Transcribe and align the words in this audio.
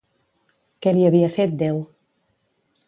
Què 0.85 0.93
li 0.95 1.05
havia 1.11 1.31
fet 1.37 1.55
Déu? 1.61 1.79